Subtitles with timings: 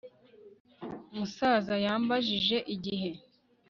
[1.11, 3.09] Umusaza yambajije igihe